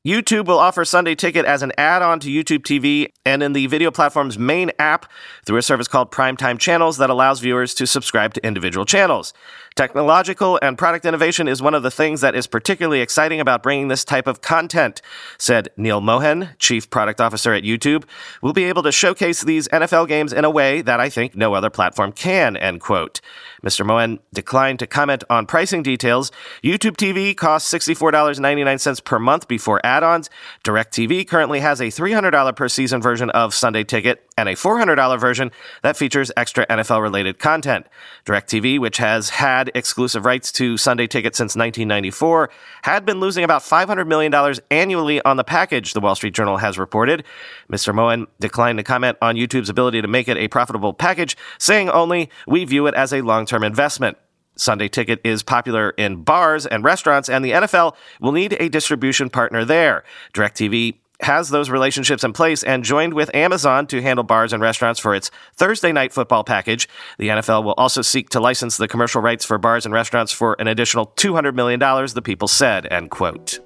YouTube 0.05 0.45
will 0.45 0.57
offer 0.57 0.83
Sunday 0.83 1.13
Ticket 1.13 1.45
as 1.45 1.61
an 1.61 1.71
add 1.77 2.01
on 2.01 2.19
to 2.21 2.29
YouTube 2.29 2.63
TV 2.63 3.11
and 3.23 3.43
in 3.43 3.53
the 3.53 3.67
video 3.67 3.91
platform's 3.91 4.37
main 4.39 4.71
app 4.79 5.05
through 5.45 5.57
a 5.57 5.61
service 5.61 5.87
called 5.87 6.11
Primetime 6.11 6.57
Channels 6.57 6.97
that 6.97 7.11
allows 7.11 7.39
viewers 7.39 7.75
to 7.75 7.85
subscribe 7.85 8.33
to 8.33 8.43
individual 8.43 8.83
channels. 8.83 9.31
Technological 9.75 10.59
and 10.61 10.77
product 10.77 11.05
innovation 11.05 11.47
is 11.47 11.61
one 11.61 11.73
of 11.73 11.81
the 11.81 11.89
things 11.89 12.19
that 12.19 12.35
is 12.35 12.45
particularly 12.45 12.99
exciting 12.99 13.39
about 13.39 13.63
bringing 13.63 13.87
this 13.87 14.03
type 14.03 14.27
of 14.27 14.41
content, 14.41 15.01
said 15.37 15.69
Neal 15.77 16.01
Mohan, 16.01 16.49
Chief 16.59 16.89
Product 16.89 17.21
Officer 17.21 17.53
at 17.53 17.63
YouTube. 17.63 18.03
We'll 18.41 18.51
be 18.51 18.65
able 18.65 18.83
to 18.83 18.91
showcase 18.91 19.41
these 19.41 19.69
NFL 19.69 20.09
games 20.09 20.33
in 20.33 20.43
a 20.43 20.49
way 20.49 20.81
that 20.81 20.99
I 20.99 21.09
think 21.09 21.37
no 21.37 21.53
other 21.53 21.69
platform 21.69 22.11
can, 22.11 22.57
end 22.57 22.81
quote. 22.81 23.21
Mr. 23.63 23.85
Mohan 23.85 24.19
declined 24.33 24.79
to 24.79 24.87
comment 24.87 25.23
on 25.29 25.45
pricing 25.45 25.83
details. 25.83 26.33
YouTube 26.61 26.97
TV 26.97 27.35
costs 27.35 27.71
$64.99 27.73 29.03
per 29.05 29.19
month 29.19 29.47
before 29.47 29.79
add-ons. 29.85 30.29
DirecTV 30.65 31.25
currently 31.27 31.61
has 31.61 31.79
a 31.79 31.85
$300 31.85 32.55
per 32.57 32.67
season 32.67 33.01
version 33.01 33.29
of 33.29 33.53
Sunday 33.53 33.85
Ticket 33.85 34.27
and 34.37 34.47
a 34.47 34.53
$400 34.53 35.19
version 35.19 35.51
that 35.83 35.97
features 35.97 36.31
extra 36.37 36.65
NFL 36.67 37.01
related 37.01 37.37
content. 37.37 37.85
DirecTV, 38.25 38.79
which 38.79 38.97
has 38.97 39.29
had 39.29 39.71
exclusive 39.75 40.25
rights 40.25 40.51
to 40.53 40.77
Sunday 40.77 41.07
Ticket 41.07 41.35
since 41.35 41.55
1994, 41.55 42.49
had 42.83 43.05
been 43.05 43.19
losing 43.19 43.43
about 43.43 43.61
$500 43.61 44.07
million 44.07 44.33
annually 44.71 45.21
on 45.23 45.37
the 45.37 45.43
package, 45.43 45.93
the 45.93 45.99
Wall 45.99 46.15
Street 46.15 46.33
Journal 46.33 46.57
has 46.57 46.77
reported. 46.77 47.23
Mr. 47.71 47.93
Mohan 47.93 48.27
declined 48.39 48.77
to 48.77 48.83
comment 48.83 49.17
on 49.21 49.35
YouTube's 49.35 49.69
ability 49.69 50.01
to 50.01 50.07
make 50.07 50.27
it 50.27 50.37
a 50.37 50.47
profitable 50.47 50.93
package, 50.93 51.35
saying 51.57 51.89
only, 51.89 52.29
we 52.47 52.63
view 52.65 52.87
it 52.87 52.95
as 52.95 53.13
a 53.13 53.21
long 53.21 53.45
term 53.45 53.63
investment. 53.63 54.17
Sunday 54.55 54.87
Ticket 54.87 55.19
is 55.23 55.43
popular 55.43 55.91
in 55.91 56.23
bars 56.23 56.65
and 56.65 56.83
restaurants, 56.83 57.29
and 57.29 57.43
the 57.43 57.51
NFL 57.51 57.95
will 58.19 58.31
need 58.31 58.55
a 58.59 58.69
distribution 58.69 59.29
partner 59.29 59.65
there. 59.65 60.03
DirecTV 60.33 60.95
has 61.21 61.49
those 61.49 61.69
relationships 61.69 62.23
in 62.23 62.33
place 62.33 62.63
and 62.63 62.83
joined 62.83 63.13
with 63.13 63.33
Amazon 63.35 63.87
to 63.87 64.01
handle 64.01 64.23
bars 64.23 64.53
and 64.53 64.61
restaurants 64.61 64.99
for 64.99 65.15
its 65.15 65.31
Thursday 65.55 65.91
night 65.91 66.13
football 66.13 66.43
package. 66.43 66.87
The 67.17 67.29
NFL 67.29 67.63
will 67.63 67.73
also 67.73 68.01
seek 68.01 68.29
to 68.29 68.39
license 68.39 68.77
the 68.77 68.87
commercial 68.87 69.21
rights 69.21 69.45
for 69.45 69.57
bars 69.57 69.85
and 69.85 69.93
restaurants 69.93 70.31
for 70.31 70.55
an 70.59 70.67
additional 70.67 71.07
$200 71.07 71.53
million, 71.53 71.79
the 71.79 72.21
people 72.23 72.47
said, 72.47 72.87
end 72.91 73.11
quote. 73.11 73.59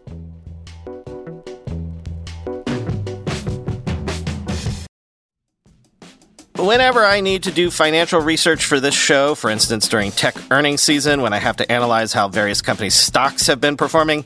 Whenever 6.58 7.04
I 7.04 7.20
need 7.20 7.44
to 7.44 7.52
do 7.52 7.70
financial 7.70 8.22
research 8.22 8.64
for 8.66 8.80
this 8.80 8.96
show, 8.96 9.36
for 9.36 9.50
instance 9.50 9.90
during 9.90 10.12
tech 10.12 10.36
earnings 10.52 10.82
season 10.82 11.22
when 11.22 11.34
I 11.34 11.38
have 11.38 11.58
to 11.58 11.70
analyze 11.70 12.14
how 12.14 12.30
various 12.30 12.62
companies' 12.62 12.96
stocks 12.96 13.48
have 13.48 13.60
been 13.60 13.76
performing, 13.76 14.26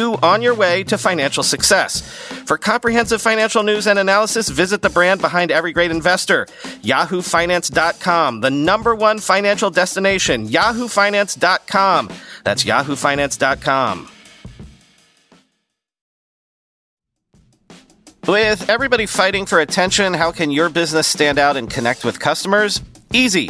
on 0.21 0.41
your 0.41 0.53
way 0.53 0.83
to 0.85 0.97
financial 0.97 1.43
success. 1.43 2.01
For 2.45 2.57
comprehensive 2.57 3.21
financial 3.21 3.63
news 3.63 3.87
and 3.87 3.99
analysis, 3.99 4.49
visit 4.49 4.81
the 4.81 4.89
brand 4.89 5.21
behind 5.21 5.51
every 5.51 5.71
great 5.71 5.91
investor, 5.91 6.45
yahoofinance.com, 6.83 8.41
the 8.41 8.51
number 8.51 8.95
one 8.95 9.19
financial 9.19 9.69
destination, 9.69 10.47
yahoofinance.com. 10.47 12.09
That's 12.43 12.63
yahoofinance.com. 12.63 14.09
With 18.27 18.69
everybody 18.69 19.07
fighting 19.07 19.47
for 19.47 19.59
attention, 19.59 20.13
how 20.13 20.31
can 20.31 20.51
your 20.51 20.69
business 20.69 21.07
stand 21.07 21.39
out 21.39 21.57
and 21.57 21.69
connect 21.69 22.05
with 22.05 22.19
customers? 22.19 22.79
Easy. 23.11 23.49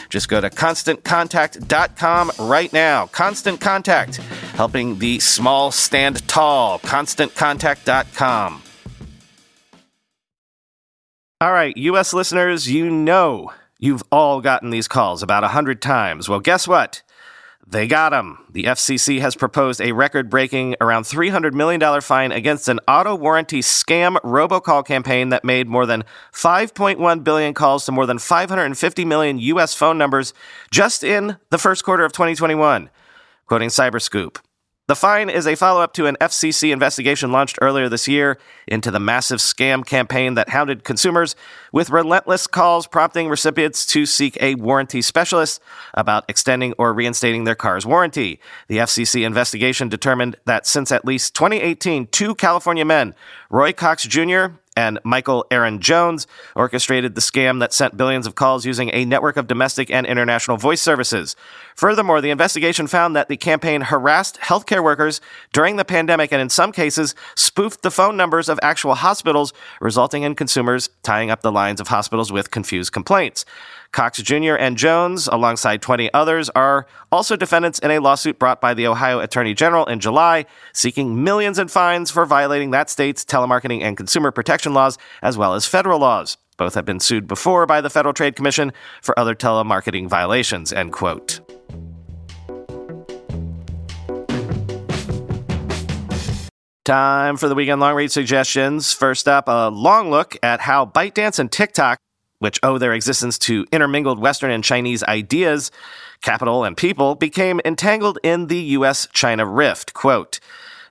Just 0.11 0.27
go 0.27 0.39
to 0.41 0.49
constantcontact.com 0.49 2.31
right 2.37 2.71
now. 2.73 3.07
Constant 3.07 3.61
Contact, 3.61 4.17
helping 4.55 4.99
the 4.99 5.19
small 5.19 5.71
stand 5.71 6.27
tall. 6.27 6.79
ConstantContact.com. 6.79 8.61
All 11.39 11.51
right, 11.51 11.75
US 11.75 12.13
listeners, 12.13 12.69
you 12.69 12.91
know 12.91 13.51
you've 13.79 14.03
all 14.11 14.41
gotten 14.41 14.69
these 14.69 14.87
calls 14.87 15.23
about 15.23 15.43
a 15.43 15.47
hundred 15.47 15.81
times. 15.81 16.29
Well, 16.29 16.39
guess 16.39 16.67
what? 16.67 17.01
They 17.71 17.87
got 17.87 18.11
him. 18.11 18.37
The 18.51 18.65
FCC 18.65 19.21
has 19.21 19.33
proposed 19.33 19.79
a 19.79 19.93
record 19.93 20.29
breaking, 20.29 20.75
around 20.81 21.03
$300 21.03 21.53
million 21.53 22.01
fine 22.01 22.33
against 22.33 22.67
an 22.67 22.81
auto 22.85 23.15
warranty 23.15 23.61
scam 23.61 24.17
robocall 24.17 24.85
campaign 24.85 25.29
that 25.29 25.45
made 25.45 25.69
more 25.69 25.85
than 25.85 26.03
5.1 26.33 27.23
billion 27.23 27.53
calls 27.53 27.85
to 27.85 27.93
more 27.93 28.05
than 28.05 28.19
550 28.19 29.05
million 29.05 29.39
U.S. 29.39 29.73
phone 29.73 29.97
numbers 29.97 30.33
just 30.69 31.01
in 31.01 31.37
the 31.49 31.57
first 31.57 31.85
quarter 31.85 32.03
of 32.03 32.11
2021. 32.11 32.89
Quoting 33.45 33.69
Cyberscoop. 33.69 34.37
The 34.91 34.95
fine 34.95 35.29
is 35.29 35.47
a 35.47 35.55
follow 35.55 35.79
up 35.79 35.93
to 35.93 36.07
an 36.07 36.17
FCC 36.19 36.73
investigation 36.73 37.31
launched 37.31 37.57
earlier 37.61 37.87
this 37.87 38.09
year 38.09 38.37
into 38.67 38.91
the 38.91 38.99
massive 38.99 39.39
scam 39.39 39.85
campaign 39.85 40.33
that 40.33 40.49
hounded 40.49 40.83
consumers 40.83 41.33
with 41.71 41.89
relentless 41.89 42.45
calls 42.45 42.87
prompting 42.87 43.29
recipients 43.29 43.85
to 43.85 44.05
seek 44.05 44.37
a 44.41 44.55
warranty 44.55 45.01
specialist 45.01 45.61
about 45.93 46.25
extending 46.27 46.73
or 46.77 46.91
reinstating 46.91 47.45
their 47.45 47.55
car's 47.55 47.85
warranty. 47.85 48.41
The 48.67 48.79
FCC 48.79 49.25
investigation 49.25 49.87
determined 49.87 50.35
that 50.43 50.67
since 50.67 50.91
at 50.91 51.05
least 51.05 51.35
2018, 51.35 52.07
two 52.07 52.35
California 52.35 52.83
men, 52.83 53.15
Roy 53.49 53.71
Cox 53.71 54.03
Jr 54.03 54.57
and 54.75 54.99
Michael 55.03 55.45
Aaron 55.51 55.79
Jones 55.79 56.27
orchestrated 56.55 57.15
the 57.15 57.21
scam 57.21 57.59
that 57.59 57.73
sent 57.73 57.97
billions 57.97 58.25
of 58.25 58.35
calls 58.35 58.65
using 58.65 58.89
a 58.93 59.05
network 59.05 59.37
of 59.37 59.47
domestic 59.47 59.91
and 59.91 60.05
international 60.05 60.57
voice 60.57 60.81
services. 60.81 61.35
Furthermore, 61.75 62.21
the 62.21 62.29
investigation 62.29 62.87
found 62.87 63.15
that 63.15 63.27
the 63.27 63.37
campaign 63.37 63.81
harassed 63.81 64.39
healthcare 64.39 64.83
workers 64.83 65.19
during 65.51 65.75
the 65.75 65.85
pandemic 65.85 66.31
and 66.31 66.41
in 66.41 66.49
some 66.49 66.71
cases 66.71 67.15
spoofed 67.35 67.81
the 67.81 67.91
phone 67.91 68.15
numbers 68.15 68.47
of 68.47 68.59
actual 68.61 68.95
hospitals, 68.95 69.53
resulting 69.81 70.23
in 70.23 70.35
consumers 70.35 70.89
tying 71.03 71.29
up 71.29 71.41
the 71.41 71.51
lines 71.51 71.81
of 71.81 71.89
hospitals 71.89 72.31
with 72.31 72.51
confused 72.51 72.93
complaints. 72.93 73.45
Cox 73.91 74.21
Jr. 74.21 74.55
and 74.55 74.77
Jones, 74.77 75.27
alongside 75.27 75.81
20 75.81 76.13
others, 76.13 76.49
are 76.51 76.87
also 77.11 77.35
defendants 77.35 77.79
in 77.79 77.91
a 77.91 77.99
lawsuit 77.99 78.39
brought 78.39 78.61
by 78.61 78.73
the 78.73 78.87
Ohio 78.87 79.19
Attorney 79.19 79.53
General 79.53 79.85
in 79.85 79.99
July, 79.99 80.45
seeking 80.73 81.23
millions 81.23 81.59
in 81.59 81.67
fines 81.67 82.09
for 82.09 82.25
violating 82.25 82.71
that 82.71 82.89
state's 82.89 83.25
telemarketing 83.25 83.81
and 83.81 83.97
consumer 83.97 84.31
protection 84.31 84.73
laws, 84.73 84.97
as 85.21 85.37
well 85.37 85.53
as 85.53 85.65
federal 85.65 85.99
laws. 85.99 86.37
Both 86.55 86.75
have 86.75 86.85
been 86.85 86.99
sued 87.01 87.27
before 87.27 87.65
by 87.65 87.81
the 87.81 87.89
Federal 87.89 88.13
Trade 88.13 88.35
Commission 88.35 88.71
for 89.01 89.17
other 89.19 89.35
telemarketing 89.35 90.07
violations, 90.07 90.71
end 90.71 90.93
quote. 90.93 91.41
Time 96.85 97.37
for 97.37 97.47
the 97.47 97.55
weekend 97.55 97.81
long 97.81 97.95
read 97.95 98.11
suggestions. 98.11 98.93
First 98.93 99.27
up, 99.27 99.47
a 99.47 99.69
long 99.69 100.09
look 100.09 100.37
at 100.41 100.61
how 100.61 100.85
ByteDance 100.85 101.37
and 101.39 101.51
TikTok 101.51 101.99
which 102.41 102.59
owe 102.63 102.79
their 102.79 102.93
existence 102.93 103.37
to 103.37 103.67
intermingled 103.71 104.17
Western 104.17 104.49
and 104.49 104.63
Chinese 104.63 105.03
ideas, 105.03 105.69
capital, 106.21 106.63
and 106.63 106.75
people, 106.75 107.13
became 107.13 107.61
entangled 107.63 108.17
in 108.23 108.47
the 108.47 108.57
US 108.77 109.07
China 109.13 109.45
rift. 109.45 109.93
Quote, 109.93 110.39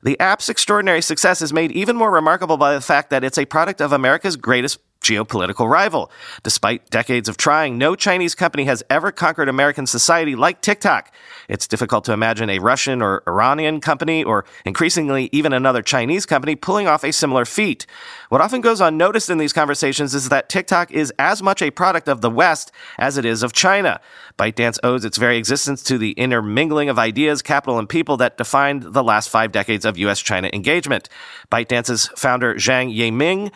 the 0.00 0.18
app's 0.20 0.48
extraordinary 0.48 1.02
success 1.02 1.42
is 1.42 1.52
made 1.52 1.72
even 1.72 1.96
more 1.96 2.12
remarkable 2.12 2.56
by 2.56 2.72
the 2.72 2.80
fact 2.80 3.10
that 3.10 3.24
it's 3.24 3.36
a 3.36 3.44
product 3.46 3.80
of 3.80 3.92
America's 3.92 4.36
greatest 4.36 4.78
geopolitical 5.00 5.68
rival. 5.68 6.10
Despite 6.42 6.90
decades 6.90 7.28
of 7.28 7.36
trying, 7.36 7.78
no 7.78 7.96
Chinese 7.96 8.34
company 8.34 8.64
has 8.64 8.82
ever 8.90 9.10
conquered 9.10 9.48
American 9.48 9.86
society 9.86 10.36
like 10.36 10.60
TikTok. 10.60 11.12
It's 11.48 11.66
difficult 11.66 12.04
to 12.04 12.12
imagine 12.12 12.50
a 12.50 12.58
Russian 12.58 13.02
or 13.02 13.22
Iranian 13.26 13.80
company, 13.80 14.22
or 14.22 14.44
increasingly 14.64 15.28
even 15.32 15.52
another 15.52 15.82
Chinese 15.82 16.26
company, 16.26 16.54
pulling 16.54 16.86
off 16.86 17.02
a 17.02 17.12
similar 17.12 17.44
feat. 17.44 17.86
What 18.28 18.40
often 18.40 18.60
goes 18.60 18.80
unnoticed 18.80 19.30
in 19.30 19.38
these 19.38 19.52
conversations 19.52 20.14
is 20.14 20.28
that 20.28 20.48
TikTok 20.48 20.92
is 20.92 21.12
as 21.18 21.42
much 21.42 21.62
a 21.62 21.70
product 21.70 22.08
of 22.08 22.20
the 22.20 22.30
West 22.30 22.70
as 22.98 23.18
it 23.18 23.24
is 23.24 23.42
of 23.42 23.52
China. 23.52 24.00
ByteDance 24.38 24.78
owes 24.82 25.04
its 25.04 25.18
very 25.18 25.36
existence 25.36 25.82
to 25.82 25.98
the 25.98 26.12
intermingling 26.12 26.88
of 26.88 26.98
ideas, 26.98 27.42
capital, 27.42 27.78
and 27.78 27.88
people 27.88 28.16
that 28.18 28.38
defined 28.38 28.82
the 28.82 29.02
last 29.02 29.28
five 29.28 29.52
decades 29.52 29.84
of 29.84 29.98
U.S. 29.98 30.20
China 30.20 30.48
engagement. 30.52 31.08
ByteDance's 31.50 32.08
founder, 32.16 32.54
Zhang 32.54 32.94
Yiming, 32.94 33.50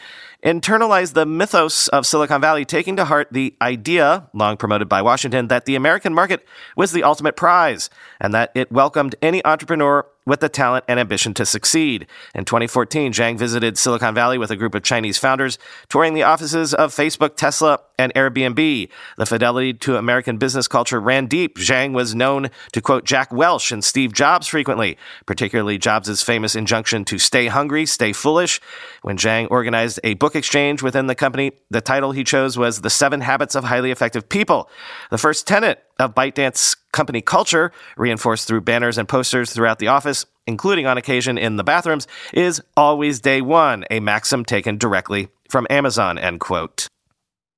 internalized 0.45 1.15
the 1.15 1.25
mythos 1.25 1.89
of 1.89 2.07
Silicon 2.07 2.41
Valley, 2.41 2.65
taking 2.65 2.97
to 2.97 3.07
heart 3.07 3.29
the 3.33 3.55
idea, 3.63 4.29
long 4.35 4.57
promoted 4.57 4.89
by 4.89 5.01
Washington, 5.01 5.49
that 5.49 5.65
the 5.65 5.75
American 5.75 6.13
market 6.13 6.45
was 6.77 6.93
the 6.93 7.03
ultimate 7.03 7.35
prize 7.35 7.89
and 8.21 8.35
that 8.35 8.53
it 8.55 8.71
welcomed 8.71 9.15
any 9.23 9.45
entrepreneur 9.45 10.07
with 10.27 10.41
the 10.41 10.49
talent 10.49 10.85
and 10.89 10.99
ambition 10.99 11.35
to 11.35 11.47
succeed. 11.47 12.07
In 12.35 12.45
2014, 12.45 13.13
Zhang 13.13 13.39
visited 13.39 13.77
Silicon 13.77 14.15
Valley 14.15 14.39
with 14.39 14.51
a 14.51 14.57
group 14.57 14.75
of 14.75 14.83
Chinese 14.83 15.19
founders, 15.19 15.59
touring 15.89 16.15
the 16.15 16.23
offices 16.23 16.73
of 16.73 16.95
Facebook, 16.95 17.37
Tesla, 17.37 17.81
and 17.99 18.13
Airbnb. 18.15 18.89
The 19.17 19.27
fidelity 19.27 19.75
to 19.75 19.97
American 19.97 20.39
business 20.39 20.67
culture 20.67 21.01
ran 21.01 21.27
deep. 21.27 21.59
Zhang 21.59 21.93
was 21.93 22.15
known 22.15 22.51
to 22.73 22.81
quote 22.81 23.05
Jack 23.05 23.33
Welch 23.33 23.71
and 23.71 23.85
Steve 23.85 24.13
Jobs 24.13 24.49
frequently, 24.49 24.99
particularly 25.27 25.79
Jobs' 25.79 26.23
famous 26.23 26.57
injunction 26.57 27.05
to 27.05 27.19
stay 27.19 27.47
hungry, 27.47 27.87
stay 27.87 28.13
foolish. 28.13 28.61
When 29.03 29.17
Zhang 29.17 29.49
organized 29.51 30.01
a 30.03 30.15
book 30.15 30.35
exchange 30.35 30.83
within 30.83 31.07
the 31.07 31.15
company, 31.15 31.53
the 31.71 31.81
title 31.81 32.13
he 32.13 32.25
chose 32.25 32.59
was 32.59 32.81
The 32.81 32.91
Seven 32.91 33.21
Habits 33.21 33.55
of 33.55 33.65
Highly 33.65 33.91
Effective 33.91 34.29
People. 34.29 34.69
The 35.11 35.19
first 35.19 35.47
tenet 35.47 35.85
of 35.99 36.15
ByteDance 36.15 36.77
company 36.93 37.21
culture, 37.21 37.73
reinforced 37.97 38.47
through 38.49 38.63
banners 38.63 38.99
and 38.99 39.09
posters 39.09 39.53
throughout 39.53 39.79
the 39.79 39.89
office, 39.89 40.27
including 40.47 40.87
on 40.87 40.99
occasion 40.99 41.39
in 41.39 41.57
the 41.57 41.65
bathrooms, 41.65 42.07
is 42.33 42.63
always 42.77 43.21
day 43.21 43.41
one, 43.41 43.85
a 43.91 44.01
maxim 44.01 44.45
taken 44.45 44.77
directly 44.77 45.29
from 45.49 45.67
Amazon, 45.71 46.19
end 46.19 46.41
quote. 46.41 46.89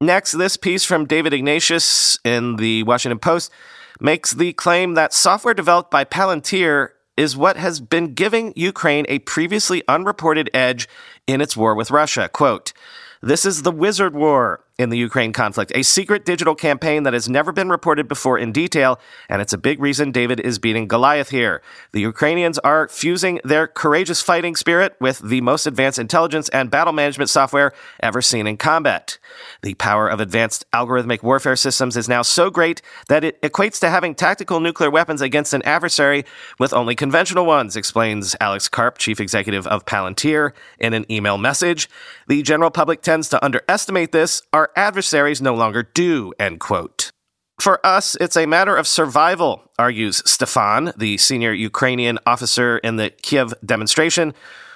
Next, 0.00 0.32
this 0.32 0.56
piece 0.56 0.84
from 0.84 1.06
David 1.06 1.32
Ignatius 1.32 2.18
in 2.24 2.56
the 2.56 2.82
Washington 2.82 3.18
Post 3.18 3.50
makes 4.00 4.32
the 4.32 4.52
claim 4.52 4.94
that 4.94 5.14
software 5.14 5.54
developed 5.54 5.90
by 5.90 6.04
Palantir 6.04 6.90
is 7.16 7.36
what 7.36 7.56
has 7.56 7.80
been 7.80 8.12
giving 8.12 8.52
Ukraine 8.54 9.06
a 9.08 9.20
previously 9.20 9.82
unreported 9.88 10.50
edge 10.52 10.86
in 11.26 11.40
its 11.40 11.56
war 11.56 11.74
with 11.74 11.90
Russia. 11.90 12.28
Quote, 12.28 12.74
this 13.22 13.46
is 13.46 13.62
the 13.62 13.72
Wizard 13.72 14.14
War 14.14 14.62
in 14.78 14.90
the 14.90 14.98
Ukraine 14.98 15.32
conflict, 15.32 15.72
a 15.74 15.82
secret 15.82 16.26
digital 16.26 16.54
campaign 16.54 17.04
that 17.04 17.14
has 17.14 17.28
never 17.28 17.50
been 17.50 17.70
reported 17.70 18.06
before 18.08 18.38
in 18.38 18.52
detail, 18.52 19.00
and 19.28 19.40
it's 19.40 19.54
a 19.54 19.58
big 19.58 19.80
reason 19.80 20.12
David 20.12 20.38
is 20.40 20.58
beating 20.58 20.86
Goliath 20.86 21.30
here. 21.30 21.62
The 21.92 22.00
Ukrainians 22.00 22.58
are 22.58 22.86
fusing 22.88 23.40
their 23.42 23.66
courageous 23.66 24.20
fighting 24.20 24.54
spirit 24.54 24.94
with 25.00 25.20
the 25.20 25.40
most 25.40 25.66
advanced 25.66 25.98
intelligence 25.98 26.50
and 26.50 26.70
battle 26.70 26.92
management 26.92 27.30
software 27.30 27.72
ever 28.00 28.20
seen 28.20 28.46
in 28.46 28.58
combat. 28.58 29.18
The 29.62 29.74
power 29.74 30.08
of 30.08 30.20
advanced 30.20 30.70
algorithmic 30.72 31.22
warfare 31.22 31.56
systems 31.56 31.96
is 31.96 32.08
now 32.08 32.20
so 32.20 32.50
great 32.50 32.82
that 33.08 33.24
it 33.24 33.40
equates 33.40 33.80
to 33.80 33.88
having 33.88 34.14
tactical 34.14 34.60
nuclear 34.60 34.90
weapons 34.90 35.22
against 35.22 35.54
an 35.54 35.62
adversary 35.62 36.24
with 36.58 36.74
only 36.74 36.94
conventional 36.94 37.46
ones, 37.46 37.76
explains 37.76 38.36
Alex 38.40 38.68
Karp, 38.68 38.98
chief 38.98 39.20
executive 39.20 39.66
of 39.66 39.86
Palantir, 39.86 40.52
in 40.78 40.92
an 40.92 41.10
email 41.10 41.38
message. 41.38 41.88
The 42.28 42.42
general 42.42 42.70
public 42.70 43.00
tends 43.00 43.30
to 43.30 43.42
underestimate 43.42 44.12
this. 44.12 44.42
Our 44.52 44.65
adversaries 44.74 45.42
no 45.42 45.54
longer 45.54 45.82
do, 45.82 46.32
end 46.38 46.60
quote. 46.60 47.10
For 47.60 47.84
us, 47.84 48.16
it's 48.20 48.36
a 48.36 48.46
matter 48.46 48.76
of 48.76 48.86
survival, 48.86 49.62
argues 49.78 50.22
Stefan, 50.28 50.92
the 50.96 51.16
senior 51.16 51.52
Ukrainian 51.52 52.18
officer 52.26 52.78
in 52.78 52.96
the 52.96 53.10
Kiev 53.10 53.54
demonstration, 53.64 54.34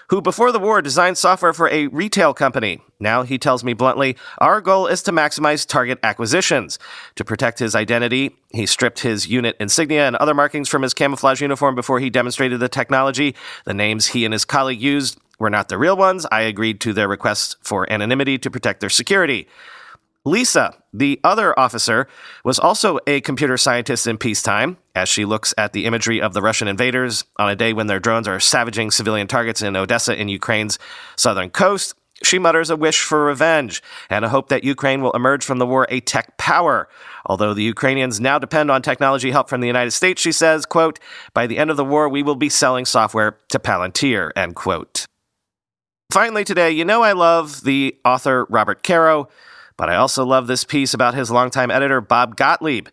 who 0.08 0.20
before 0.20 0.50
the 0.50 0.58
war 0.58 0.82
designed 0.82 1.16
software 1.16 1.52
for 1.52 1.68
a 1.68 1.86
retail 1.88 2.34
company. 2.34 2.80
Now 2.98 3.22
he 3.22 3.38
tells 3.38 3.62
me 3.62 3.74
bluntly, 3.74 4.16
our 4.38 4.60
goal 4.60 4.88
is 4.88 5.02
to 5.04 5.12
maximize 5.12 5.66
target 5.66 6.00
acquisitions. 6.02 6.78
To 7.14 7.24
protect 7.24 7.60
his 7.60 7.76
identity, 7.76 8.34
he 8.50 8.66
stripped 8.66 9.00
his 9.00 9.28
unit 9.28 9.56
insignia 9.60 10.06
and 10.06 10.16
other 10.16 10.34
markings 10.34 10.68
from 10.68 10.82
his 10.82 10.94
camouflage 10.94 11.40
uniform 11.40 11.76
before 11.76 12.00
he 12.00 12.10
demonstrated 12.10 12.58
the 12.58 12.68
technology. 12.68 13.36
The 13.66 13.74
names 13.74 14.08
he 14.08 14.24
and 14.24 14.32
his 14.32 14.44
colleague 14.44 14.82
used 14.82 15.18
were 15.40 15.50
not 15.50 15.68
the 15.68 15.78
real 15.78 15.96
ones. 15.96 16.24
I 16.30 16.42
agreed 16.42 16.80
to 16.82 16.92
their 16.92 17.08
request 17.08 17.56
for 17.62 17.90
anonymity 17.92 18.38
to 18.38 18.50
protect 18.50 18.78
their 18.80 18.90
security. 18.90 19.48
Lisa, 20.24 20.74
the 20.92 21.18
other 21.24 21.58
officer, 21.58 22.06
was 22.44 22.58
also 22.58 22.98
a 23.06 23.22
computer 23.22 23.56
scientist 23.56 24.06
in 24.06 24.18
peacetime 24.18 24.76
as 24.94 25.08
she 25.08 25.24
looks 25.24 25.54
at 25.56 25.72
the 25.72 25.86
imagery 25.86 26.20
of 26.20 26.34
the 26.34 26.42
Russian 26.42 26.68
invaders 26.68 27.24
on 27.38 27.48
a 27.48 27.56
day 27.56 27.72
when 27.72 27.86
their 27.86 27.98
drones 27.98 28.28
are 28.28 28.38
savaging 28.38 28.90
civilian 28.90 29.26
targets 29.26 29.62
in 29.62 29.76
Odessa 29.76 30.14
in 30.14 30.28
Ukraine's 30.28 30.78
southern 31.16 31.48
coast. 31.48 31.94
She 32.22 32.38
mutters 32.38 32.68
a 32.68 32.76
wish 32.76 33.02
for 33.02 33.24
revenge 33.24 33.82
and 34.10 34.26
a 34.26 34.28
hope 34.28 34.50
that 34.50 34.62
Ukraine 34.62 35.00
will 35.00 35.12
emerge 35.12 35.42
from 35.42 35.56
the 35.56 35.66
war 35.66 35.86
a 35.88 36.00
tech 36.00 36.36
power. 36.36 36.86
Although 37.24 37.54
the 37.54 37.62
Ukrainians 37.62 38.20
now 38.20 38.38
depend 38.38 38.70
on 38.70 38.82
technology 38.82 39.30
help 39.30 39.48
from 39.48 39.62
the 39.62 39.66
United 39.66 39.92
States, 39.92 40.20
she 40.20 40.32
says, 40.32 40.66
quote, 40.66 40.98
by 41.32 41.46
the 41.46 41.56
end 41.56 41.70
of 41.70 41.78
the 41.78 41.84
war, 41.84 42.10
we 42.10 42.22
will 42.22 42.36
be 42.36 42.50
selling 42.50 42.84
software 42.84 43.38
to 43.48 43.58
Palantir, 43.58 44.32
end 44.36 44.54
quote. 44.54 45.06
Finally, 46.10 46.42
today, 46.42 46.72
you 46.72 46.84
know 46.84 47.02
I 47.02 47.12
love 47.12 47.62
the 47.62 47.96
author 48.04 48.44
Robert 48.48 48.82
Caro, 48.82 49.28
but 49.76 49.88
I 49.88 49.94
also 49.94 50.24
love 50.24 50.48
this 50.48 50.64
piece 50.64 50.92
about 50.92 51.14
his 51.14 51.30
longtime 51.30 51.70
editor, 51.70 52.00
Bob 52.00 52.36
Gottlieb. 52.36 52.88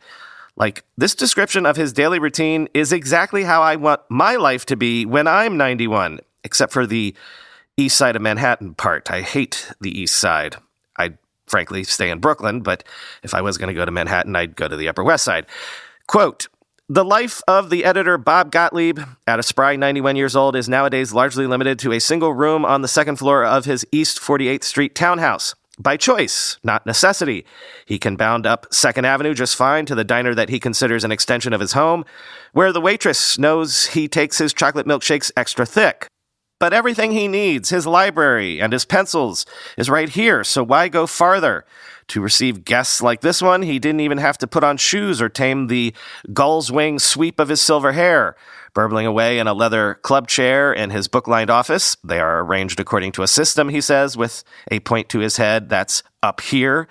Like, 0.55 0.83
this 0.97 1.15
description 1.15 1.65
of 1.65 1.77
his 1.77 1.93
daily 1.93 2.19
routine 2.19 2.67
is 2.75 2.91
exactly 2.91 3.43
how 3.43 3.63
I 3.63 3.75
want 3.75 4.01
my 4.09 4.35
life 4.35 4.67
to 4.67 4.75
be 4.75 5.05
when 5.05 5.27
I'm 5.27 5.57
91, 5.57 6.19
except 6.43 6.71
for 6.71 6.85
the 6.85 7.15
east 7.75 7.97
side 7.97 8.15
of 8.15 8.21
Manhattan 8.21 8.75
part. 8.75 9.09
I 9.09 9.21
hate 9.21 9.71
the 9.81 9.99
east 9.99 10.17
side. 10.17 10.57
I'd 10.95 11.17
frankly 11.47 11.83
stay 11.85 12.11
in 12.11 12.19
Brooklyn, 12.19 12.61
but 12.61 12.83
if 13.23 13.33
I 13.33 13.41
was 13.41 13.57
going 13.57 13.69
to 13.69 13.79
go 13.79 13.85
to 13.85 13.91
Manhattan, 13.91 14.35
I'd 14.35 14.55
go 14.55 14.67
to 14.67 14.75
the 14.75 14.89
Upper 14.89 15.03
West 15.03 15.23
Side. 15.23 15.47
Quote, 16.07 16.47
the 16.89 17.03
life 17.03 17.41
of 17.47 17.69
the 17.69 17.83
editor 17.83 18.17
Bob 18.17 18.49
Gottlieb, 18.49 18.99
at 19.25 19.39
a 19.39 19.43
spry 19.43 19.75
91 19.75 20.15
years 20.15 20.37
old, 20.37 20.55
is 20.55 20.69
nowadays 20.69 21.11
largely 21.11 21.45
limited 21.45 21.79
to 21.79 21.91
a 21.91 21.99
single 21.99 22.33
room 22.33 22.63
on 22.63 22.81
the 22.81 22.87
second 22.87 23.17
floor 23.17 23.43
of 23.43 23.65
his 23.65 23.85
East 23.91 24.19
48th 24.19 24.63
Street 24.63 24.95
townhouse. 24.95 25.53
By 25.77 25.97
choice, 25.97 26.57
not 26.63 26.85
necessity. 26.85 27.45
He 27.85 27.99
can 27.99 28.15
bound 28.15 28.47
up 28.47 28.65
Second 28.73 29.05
Avenue 29.05 29.33
just 29.33 29.55
fine 29.55 29.85
to 29.85 29.95
the 29.95 30.05
diner 30.05 30.33
that 30.33 30.49
he 30.49 30.59
considers 30.59 31.03
an 31.03 31.11
extension 31.11 31.53
of 31.53 31.59
his 31.59 31.73
home, 31.73 32.05
where 32.53 32.71
the 32.71 32.81
waitress 32.81 33.37
knows 33.37 33.87
he 33.87 34.07
takes 34.07 34.37
his 34.37 34.53
chocolate 34.53 34.87
milkshakes 34.87 35.31
extra 35.35 35.65
thick. 35.65 36.07
But 36.59 36.73
everything 36.73 37.11
he 37.11 37.27
needs, 37.27 37.69
his 37.69 37.85
library 37.85 38.59
and 38.59 38.73
his 38.73 38.85
pencils, 38.85 39.45
is 39.77 39.89
right 39.89 40.09
here, 40.09 40.43
so 40.43 40.63
why 40.63 40.87
go 40.87 41.05
farther? 41.05 41.65
To 42.09 42.21
receive 42.21 42.63
guests 42.63 43.01
like 43.01 43.21
this 43.21 43.41
one, 43.41 43.61
he 43.61 43.79
didn't 43.79 43.99
even 43.99 44.17
have 44.17 44.37
to 44.39 44.47
put 44.47 44.63
on 44.63 44.77
shoes 44.77 45.21
or 45.21 45.27
tame 45.27 45.67
the 45.67 45.93
gull's 46.33 46.71
wing 46.71 46.99
sweep 46.99 47.37
of 47.39 47.49
his 47.49 47.61
silver 47.61 47.91
hair. 47.91 48.35
Burbling 48.73 49.05
away 49.05 49.39
in 49.39 49.47
a 49.47 49.53
leather 49.53 49.95
club 49.95 50.27
chair 50.27 50.71
in 50.71 50.89
his 50.89 51.07
book 51.07 51.27
lined 51.27 51.49
office, 51.49 51.97
they 52.03 52.19
are 52.19 52.39
arranged 52.41 52.79
according 52.79 53.11
to 53.13 53.23
a 53.23 53.27
system, 53.27 53.69
he 53.69 53.81
says, 53.81 54.15
with 54.15 54.43
a 54.71 54.79
point 54.79 55.09
to 55.09 55.19
his 55.19 55.37
head 55.37 55.67
that's 55.67 56.01
up 56.23 56.41
here 56.41 56.87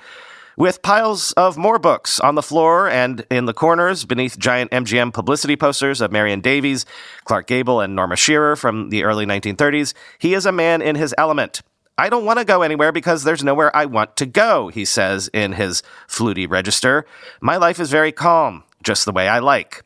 with 0.57 0.81
piles 0.83 1.33
of 1.33 1.57
more 1.57 1.79
books 1.79 2.19
on 2.21 2.35
the 2.35 2.42
floor 2.42 2.88
and 2.88 3.27
in 3.31 3.45
the 3.45 3.53
corners 3.53 4.05
beneath 4.05 4.38
giant 4.38 4.71
MGM 4.71 5.12
publicity 5.12 5.57
posters 5.57 6.01
of 6.01 6.11
Marion 6.11 6.40
Davies, 6.40 6.87
Clark 7.25 7.47
Gable, 7.47 7.81
and 7.81 7.95
Norma 7.95 8.16
Shearer 8.16 8.57
from 8.57 8.88
the 8.88 9.05
early 9.05 9.27
1930s. 9.27 9.92
He 10.19 10.35
is 10.35 10.47
a 10.47 10.53
man 10.53 10.81
in 10.81 10.97
his 10.97 11.14
element. 11.19 11.62
I 11.99 12.09
don't 12.09 12.25
want 12.25 12.38
to 12.38 12.45
go 12.45 12.62
anywhere 12.62 12.92
because 12.92 13.25
there's 13.25 13.45
nowhere 13.45 13.75
I 13.75 13.87
want 13.87 14.16
to 14.16 14.27
go, 14.27 14.69
he 14.69 14.85
says 14.85 15.29
in 15.33 15.53
his 15.53 15.83
fluty 16.07 16.47
register. 16.47 17.07
My 17.40 17.57
life 17.57 17.81
is 17.81 17.90
very 17.90 18.12
calm, 18.12 18.64
just 18.83 19.05
the 19.05 19.12
way 19.12 19.29
I 19.29 19.38
like. 19.38 19.83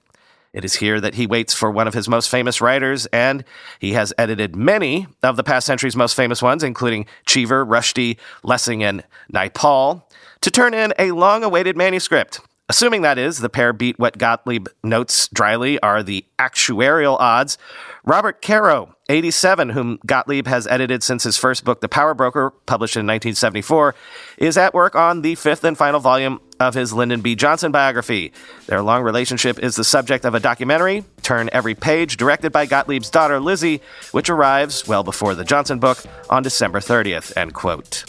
It 0.52 0.64
is 0.64 0.74
here 0.74 1.00
that 1.00 1.14
he 1.14 1.28
waits 1.28 1.54
for 1.54 1.70
one 1.70 1.87
of 1.87 1.94
his 1.94 2.09
most 2.09 2.28
famous 2.28 2.61
writers, 2.61 3.06
and 3.06 3.44
he 3.78 3.92
has 3.92 4.12
edited 4.18 4.56
many 4.56 5.06
of 5.22 5.37
the 5.37 5.44
past 5.44 5.66
century's 5.66 5.94
most 5.94 6.14
famous 6.14 6.42
ones, 6.42 6.64
including 6.64 7.06
Cheever, 7.26 7.64
Rushdie, 7.64 8.18
Lessing, 8.42 8.83
and 8.83 9.04
Naipaul, 9.33 10.02
to 10.40 10.50
turn 10.50 10.74
in 10.74 10.94
a 10.98 11.12
long 11.12 11.42
awaited 11.42 11.76
manuscript. 11.76 12.40
Assuming 12.70 13.03
that 13.03 13.18
is, 13.18 13.38
the 13.38 13.48
pair 13.48 13.72
beat 13.72 13.98
what 13.98 14.16
Gottlieb 14.16 14.68
notes 14.85 15.26
dryly 15.29 15.81
are 15.81 16.05
the 16.05 16.24
actuarial 16.38 17.18
odds. 17.18 17.59
Robert 18.05 18.40
Caro, 18.40 18.94
87, 19.09 19.70
whom 19.70 19.98
Gottlieb 20.07 20.46
has 20.46 20.68
edited 20.68 21.03
since 21.03 21.24
his 21.24 21.37
first 21.37 21.64
book, 21.64 21.81
The 21.81 21.88
Power 21.88 22.14
Broker, 22.14 22.53
published 22.66 22.94
in 22.94 23.07
1974, 23.07 23.96
is 24.38 24.57
at 24.57 24.72
work 24.72 24.94
on 24.94 25.22
the 25.22 25.35
fifth 25.35 25.64
and 25.64 25.76
final 25.76 25.98
volume 25.98 26.40
of 26.61 26.74
his 26.74 26.92
Lyndon 26.92 27.22
B. 27.22 27.35
Johnson 27.35 27.72
biography. 27.72 28.33
Their 28.66 28.83
long 28.83 29.03
relationship 29.03 29.59
is 29.59 29.74
the 29.74 29.83
subject 29.83 30.24
of 30.24 30.37
a 30.37 30.40
documentary, 30.40 31.05
Turn 31.22 31.50
Every 31.53 31.74
Page, 31.74 32.16
directed 32.16 32.53
by 32.53 32.66
Gottlieb's 32.66 33.11
daughter, 33.11 33.40
Lizzie, 33.40 33.81
which 34.12 34.31
arrives 34.31 34.87
well 34.87 35.03
before 35.03 35.35
the 35.35 35.44
Johnson 35.44 35.81
book 35.81 35.98
on 36.31 36.44
December 36.44 36.79
30th, 36.79 37.37
end 37.37 37.53
quote. 37.53 38.05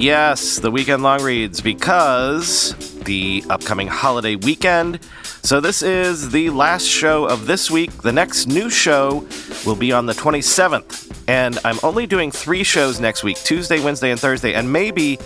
Yes, 0.00 0.58
the 0.58 0.70
weekend 0.70 1.02
long 1.02 1.22
reads 1.22 1.60
because 1.60 2.74
the 3.04 3.44
upcoming 3.50 3.86
holiday 3.86 4.34
weekend. 4.34 4.98
So, 5.42 5.60
this 5.60 5.82
is 5.82 6.30
the 6.30 6.48
last 6.48 6.86
show 6.86 7.26
of 7.26 7.46
this 7.46 7.70
week. 7.70 7.92
The 8.00 8.10
next 8.10 8.46
new 8.46 8.70
show 8.70 9.28
will 9.66 9.76
be 9.76 9.92
on 9.92 10.06
the 10.06 10.14
27th. 10.14 11.22
And 11.28 11.58
I'm 11.66 11.78
only 11.82 12.06
doing 12.06 12.30
three 12.30 12.64
shows 12.64 12.98
next 12.98 13.22
week 13.22 13.36
Tuesday, 13.44 13.78
Wednesday, 13.78 14.10
and 14.10 14.18
Thursday. 14.18 14.54
And 14.54 14.72
maybe 14.72 15.18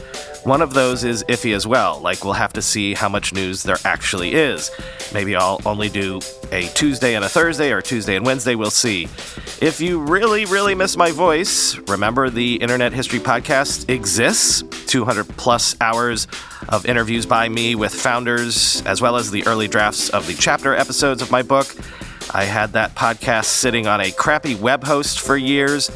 One 0.44 0.61
of 0.61 0.74
those 0.74 1.04
is 1.04 1.24
iffy 1.24 1.54
as 1.57 1.66
well, 1.66 2.00
like 2.00 2.22
we'll 2.22 2.35
have 2.35 2.52
to 2.52 2.61
see 2.61 2.92
how 2.92 3.09
much 3.09 3.33
news 3.33 3.62
there 3.62 3.78
actually 3.83 4.35
is. 4.35 4.70
Maybe 5.14 5.35
I'll 5.35 5.59
only 5.64 5.88
do 5.88 6.20
a 6.52 6.66
Tuesday 6.74 7.14
and 7.14 7.24
a 7.24 7.30
Thursday, 7.30 7.72
or 7.72 7.80
Tuesday 7.80 8.14
and 8.14 8.26
Wednesday, 8.26 8.54
we'll 8.54 8.70
see. 8.70 9.04
If 9.62 9.80
you 9.80 10.00
really, 10.00 10.44
really 10.44 10.74
miss 10.74 10.98
my 10.98 11.12
voice, 11.12 11.78
remember 11.88 12.28
the 12.28 12.57
Internet 12.57 12.92
History 12.92 13.20
Podcast 13.20 13.88
exists 13.88 14.62
200 14.87 15.28
plus 15.38 15.76
hours 15.80 16.26
of 16.68 16.85
interviews 16.85 17.24
by 17.24 17.48
me 17.48 17.74
with 17.74 17.94
founders, 17.94 18.83
as 18.85 19.00
well 19.00 19.16
as 19.16 19.30
the 19.30 19.46
early 19.46 19.66
drafts 19.66 20.11
of 20.11 20.26
the 20.26 20.35
chapter 20.35 20.74
episodes 20.74 21.22
of 21.22 21.30
my 21.30 21.40
book. 21.40 21.74
I 22.35 22.44
had 22.44 22.72
that 22.72 22.94
podcast 22.94 23.46
sitting 23.46 23.87
on 23.87 24.02
a 24.02 24.11
crappy 24.11 24.57
web 24.57 24.85
host 24.85 25.20
for 25.20 25.38
years 25.38 25.90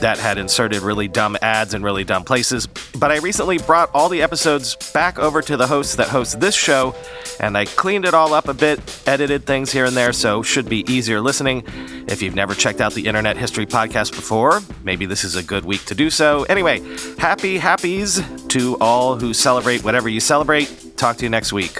that 0.00 0.18
had 0.18 0.38
inserted 0.38 0.82
really 0.82 1.08
dumb 1.08 1.36
ads 1.42 1.74
in 1.74 1.82
really 1.82 2.04
dumb 2.04 2.24
places. 2.24 2.66
But 2.66 3.10
I 3.10 3.18
recently 3.18 3.58
brought 3.58 3.90
all 3.94 4.08
the 4.08 4.22
episodes 4.22 4.74
back 4.92 5.18
over 5.18 5.42
to 5.42 5.56
the 5.56 5.66
host 5.66 5.96
that 5.96 6.08
hosts 6.08 6.34
this 6.34 6.54
show, 6.54 6.94
and 7.38 7.56
I 7.56 7.64
cleaned 7.64 8.04
it 8.04 8.14
all 8.14 8.34
up 8.34 8.48
a 8.48 8.54
bit, 8.54 8.80
edited 9.06 9.46
things 9.46 9.72
here 9.72 9.84
and 9.84 9.96
there, 9.96 10.12
so 10.12 10.42
should 10.42 10.68
be 10.68 10.90
easier 10.92 11.20
listening. 11.20 11.64
If 12.08 12.22
you've 12.22 12.34
never 12.34 12.54
checked 12.54 12.80
out 12.80 12.94
the 12.94 13.06
Internet 13.06 13.36
History 13.36 13.66
Podcast 13.66 14.12
before, 14.12 14.60
maybe 14.82 15.06
this 15.06 15.24
is 15.24 15.36
a 15.36 15.42
good 15.42 15.64
week 15.64 15.84
to 15.86 15.94
do 15.94 16.10
so. 16.10 16.44
Anyway, 16.44 16.80
happy 17.18 17.58
happies 17.58 18.48
to 18.48 18.76
all 18.78 19.16
who 19.16 19.32
celebrate 19.32 19.84
whatever 19.84 20.08
you 20.08 20.20
celebrate. 20.20 20.96
Talk 20.96 21.16
to 21.18 21.24
you 21.24 21.30
next 21.30 21.52
week. 21.52 21.78